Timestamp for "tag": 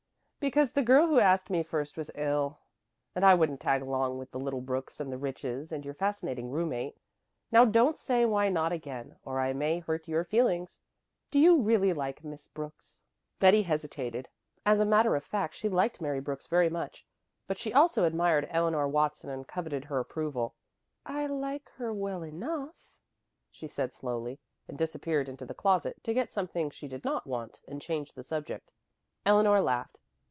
3.59-3.83